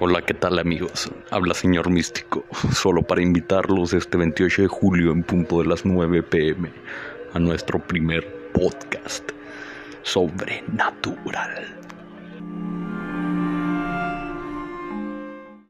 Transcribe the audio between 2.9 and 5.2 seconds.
para invitarlos este 28 de julio